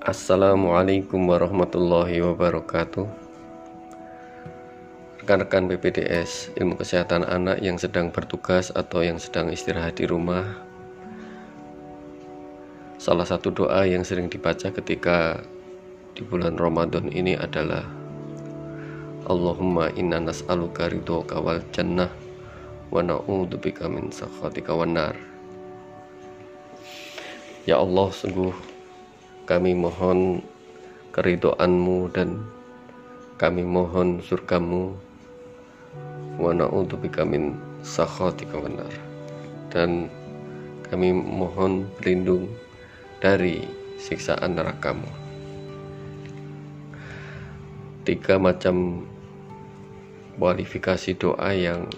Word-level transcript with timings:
Assalamualaikum 0.00 1.28
warahmatullahi 1.28 2.24
wabarakatuh. 2.24 3.04
Rekan-rekan 5.20 5.68
BPDS 5.68 6.56
Ilmu 6.56 6.80
Kesehatan 6.80 7.28
Anak 7.28 7.60
yang 7.60 7.76
sedang 7.76 8.08
bertugas 8.08 8.72
atau 8.72 9.04
yang 9.04 9.20
sedang 9.20 9.52
istirahat 9.52 10.00
di 10.00 10.08
rumah. 10.08 10.56
Salah 12.96 13.28
satu 13.28 13.52
doa 13.52 13.84
yang 13.84 14.00
sering 14.00 14.32
dibaca 14.32 14.72
ketika 14.72 15.44
di 16.16 16.24
bulan 16.24 16.56
Ramadan 16.56 17.12
ini 17.12 17.36
adalah 17.36 17.84
Allahumma 19.28 19.92
inna 20.00 20.16
nas'aluka 20.16 20.88
ridhoka 20.88 21.44
wal 21.44 21.60
jannah 21.76 22.08
wa 22.88 23.04
na'udzubika 23.04 23.84
min 23.84 24.08
sakhatika 24.08 24.72
wan 24.72 24.96
nar. 24.96 25.12
Ya 27.68 27.76
Allah, 27.76 28.08
sungguh 28.08 28.69
kami 29.50 29.74
mohon 29.74 30.38
keridoanmu 31.10 32.06
dan 32.14 32.38
kami 33.34 33.66
mohon 33.66 34.22
surgamu. 34.22 34.94
Wa 36.38 36.54
na'udzubika 36.54 37.26
min 37.26 37.58
sakhatika 37.82 38.62
wanar 38.62 38.94
dan 39.74 40.06
kami 40.86 41.10
mohon 41.10 41.90
berlindung 41.98 42.46
dari 43.18 43.66
siksaan 43.98 44.54
nerakamu. 44.54 45.10
Tiga 48.06 48.38
macam 48.38 49.02
kualifikasi 50.38 51.18
doa 51.18 51.50
yang 51.50 51.90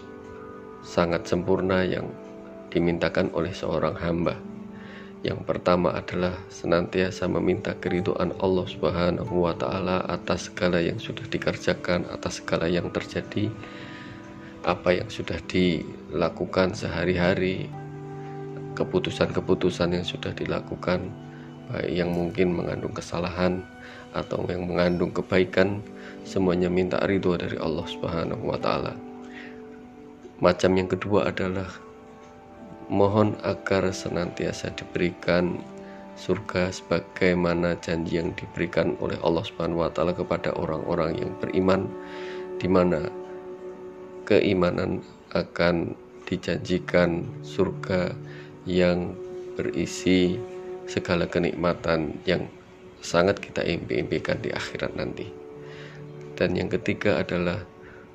sangat 0.81 1.29
sempurna 1.29 1.85
yang 1.85 2.09
dimintakan 2.73 3.29
oleh 3.37 3.53
seorang 3.53 3.95
hamba 4.01 4.35
yang 5.23 5.47
pertama 5.47 5.95
adalah 5.95 6.35
senantiasa 6.51 7.31
meminta 7.31 7.79
keriduan 7.79 8.35
Allah 8.43 8.67
Subhanahu 8.67 9.47
wa 9.47 9.55
taala 9.55 10.03
atas 10.11 10.51
segala 10.51 10.83
yang 10.83 10.99
sudah 10.99 11.23
dikerjakan, 11.31 12.11
atas 12.11 12.43
segala 12.43 12.67
yang 12.67 12.91
terjadi, 12.91 13.47
apa 14.67 14.99
yang 14.99 15.07
sudah 15.07 15.39
dilakukan 15.47 16.75
sehari-hari, 16.75 17.71
keputusan-keputusan 18.75 19.95
yang 19.95 20.07
sudah 20.07 20.35
dilakukan, 20.35 21.07
baik 21.71 21.91
yang 21.95 22.11
mungkin 22.11 22.59
mengandung 22.59 22.91
kesalahan 22.91 23.63
atau 24.19 24.43
yang 24.51 24.67
mengandung 24.67 25.15
kebaikan, 25.15 25.79
semuanya 26.27 26.67
minta 26.67 26.99
ridho 27.07 27.39
dari 27.39 27.55
Allah 27.63 27.87
Subhanahu 27.87 28.43
wa 28.43 28.59
taala. 28.59 28.99
Macam 30.43 30.75
yang 30.75 30.91
kedua 30.91 31.31
adalah 31.31 31.71
Mohon 32.93 33.41
agar 33.41 33.89
senantiasa 33.89 34.69
diberikan 34.77 35.65
surga 36.13 36.69
sebagaimana 36.69 37.81
janji 37.81 38.21
yang 38.21 38.37
diberikan 38.37 39.01
oleh 39.01 39.17
Allah 39.25 39.41
Subhanahu 39.49 39.81
wa 39.81 39.89
taala 39.89 40.13
kepada 40.13 40.53
orang-orang 40.53 41.17
yang 41.17 41.33
beriman 41.41 41.89
di 42.61 42.69
mana 42.69 43.09
keimanan 44.29 45.01
akan 45.33 45.97
dijanjikan 46.29 47.25
surga 47.41 48.13
yang 48.69 49.17
berisi 49.57 50.37
segala 50.85 51.25
kenikmatan 51.25 52.21
yang 52.29 52.45
sangat 53.01 53.41
kita 53.41 53.65
impi-impikan 53.65 54.39
di 54.45 54.53
akhirat 54.53 54.93
nanti. 54.95 55.27
Dan 56.37 56.55
yang 56.61 56.69
ketiga 56.69 57.25
adalah 57.25 57.65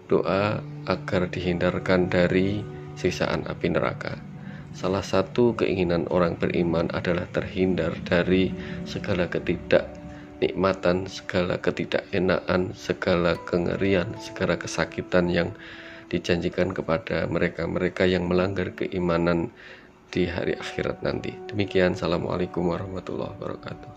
doa 0.06 0.62
agar 0.88 1.28
dihindarkan 1.28 2.08
dari 2.08 2.64
sisaan 2.96 3.44
api 3.46 3.68
neraka. 3.74 4.27
Salah 4.78 5.02
satu 5.02 5.58
keinginan 5.58 6.06
orang 6.14 6.38
beriman 6.38 6.86
adalah 6.94 7.26
terhindar 7.34 7.98
dari 8.06 8.54
segala 8.86 9.26
ketidaknikmatan, 9.26 11.10
segala 11.10 11.58
ketidakenaan, 11.58 12.78
segala 12.78 13.42
kengerian, 13.50 14.14
segala 14.22 14.54
kesakitan 14.62 15.34
yang 15.34 15.50
dijanjikan 16.14 16.78
kepada 16.78 17.26
mereka-mereka 17.26 18.06
yang 18.06 18.30
melanggar 18.30 18.70
keimanan 18.78 19.50
di 20.14 20.30
hari 20.30 20.54
akhirat 20.54 21.02
nanti. 21.02 21.34
Demikian, 21.50 21.98
Assalamualaikum 21.98 22.70
warahmatullahi 22.70 23.34
wabarakatuh. 23.34 23.97